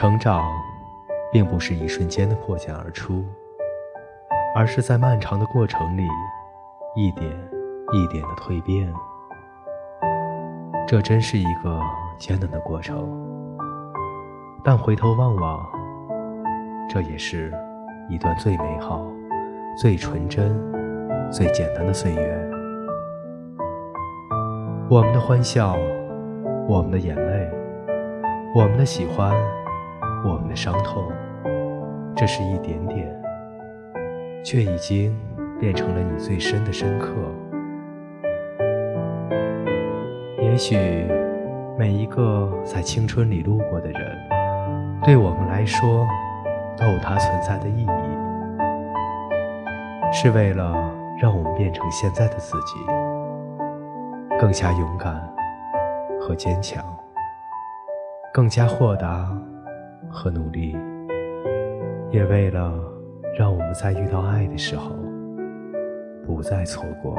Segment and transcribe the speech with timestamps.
[0.00, 0.50] 成长，
[1.30, 3.22] 并不是一瞬间的破茧而出，
[4.56, 6.08] 而是在漫长的过程里，
[6.96, 7.30] 一点
[7.92, 8.90] 一点的蜕变。
[10.88, 11.78] 这真是一个
[12.16, 12.96] 艰难的过程，
[14.64, 15.70] 但回头望望，
[16.88, 17.52] 这也是
[18.08, 19.06] 一段最美好、
[19.76, 20.58] 最纯真、
[21.30, 22.50] 最简单的岁月。
[24.88, 25.76] 我们的欢笑，
[26.66, 27.50] 我们的眼泪，
[28.54, 29.36] 我们的喜欢，
[30.22, 31.10] 我们的伤痛，
[32.14, 33.08] 这是一点点，
[34.44, 35.18] 却已经
[35.58, 37.14] 变成了你最深的深刻。
[40.42, 40.76] 也许
[41.78, 44.18] 每一个在青春里路过的人，
[45.02, 46.06] 对我们来说
[46.76, 47.88] 都有它存在的意义，
[50.12, 50.74] 是为了
[51.18, 52.74] 让我们变成现在的自己，
[54.38, 55.14] 更加勇敢
[56.20, 56.84] 和坚强，
[58.34, 59.30] 更加豁达
[60.10, 60.76] 和努力，
[62.10, 62.74] 也为了
[63.38, 64.96] 让我们在遇到爱的时候
[66.26, 67.14] 不再错过。